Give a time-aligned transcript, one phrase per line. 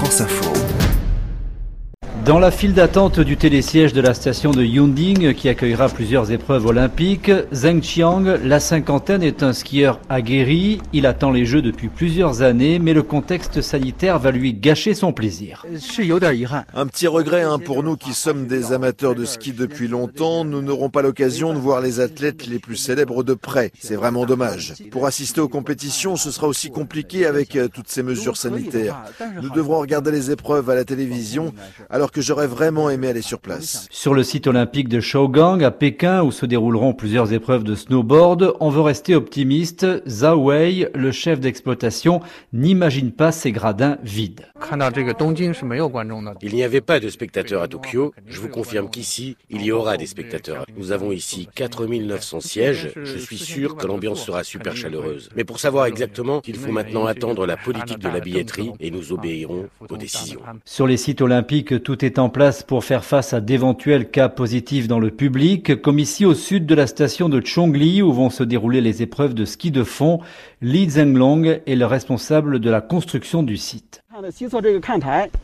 [0.00, 0.89] France Info.
[2.30, 6.64] Dans la file d'attente du télésiège de la station de Yunding, qui accueillera plusieurs épreuves
[6.64, 10.80] olympiques, Zheng Qiang, la cinquantaine, est un skieur aguerri.
[10.92, 15.12] Il attend les Jeux depuis plusieurs années, mais le contexte sanitaire va lui gâcher son
[15.12, 15.66] plaisir.
[16.72, 20.44] Un petit regret hein, pour nous qui sommes des amateurs de ski depuis longtemps.
[20.44, 23.72] Nous n'aurons pas l'occasion de voir les athlètes les plus célèbres de près.
[23.80, 24.74] C'est vraiment dommage.
[24.92, 29.02] Pour assister aux compétitions, ce sera aussi compliqué avec euh, toutes ces mesures sanitaires.
[29.42, 31.52] Nous devrons regarder les épreuves à la télévision
[31.90, 33.86] alors que j'aurais vraiment aimé aller sur place.
[33.90, 38.54] Sur le site olympique de Shougang à Pékin, où se dérouleront plusieurs épreuves de snowboard,
[38.60, 39.86] on veut rester optimiste.
[40.08, 42.20] Zhao Wei, le chef d'exploitation,
[42.52, 44.46] n'imagine pas ces gradins vides.
[46.42, 48.12] Il n'y avait pas de spectateurs à Tokyo.
[48.26, 50.64] Je vous confirme qu'ici, il y aura des spectateurs.
[50.76, 52.92] Nous avons ici 4900 sièges.
[53.02, 55.30] Je suis sûr que l'ambiance sera super chaleureuse.
[55.36, 59.12] Mais pour savoir exactement, il faut maintenant attendre la politique de la billetterie et nous
[59.12, 60.40] obéirons aux décisions.
[60.64, 64.88] Sur les sites olympiques, tout est en place pour faire face à d'éventuels cas positifs
[64.88, 68.42] dans le public, comme ici au sud de la station de Chongli où vont se
[68.42, 70.20] dérouler les épreuves de ski de fond.
[70.60, 74.02] Li Zhenglong est le responsable de la construction du site.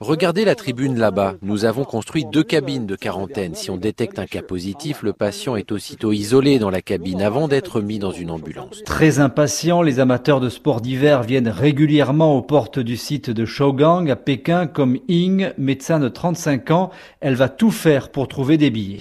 [0.00, 1.34] Regardez la tribune là-bas.
[1.42, 3.54] Nous avons construit deux cabines de quarantaine.
[3.54, 7.48] Si on détecte un cas positif, le patient est aussitôt isolé dans la cabine avant
[7.48, 8.82] d'être mis dans une ambulance.
[8.84, 14.08] Très impatients, les amateurs de sport d'hiver viennent régulièrement aux portes du site de Shougang
[14.10, 16.90] à Pékin comme Ying, médecin de 35 ans.
[17.20, 18.98] Elle va tout faire pour trouver des billets.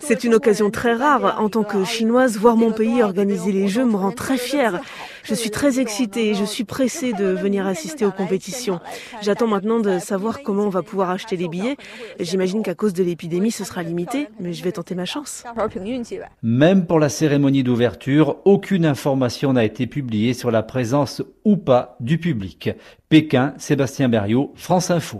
[0.00, 1.40] C'est une occasion très rare.
[1.40, 4.80] En tant que chinoise, voir mon pays organiser les Jeux me rend très fière.
[5.26, 8.78] Je suis très excitée et je suis pressée de venir assister aux compétitions.
[9.22, 11.76] J'attends maintenant de savoir comment on va pouvoir acheter les billets.
[12.20, 15.42] J'imagine qu'à cause de l'épidémie, ce sera limité, mais je vais tenter ma chance.
[16.42, 21.96] Même pour la cérémonie d'ouverture, aucune information n'a été publiée sur la présence ou pas
[21.98, 22.70] du public.
[23.08, 25.14] Pékin, Sébastien Berriot, France Info.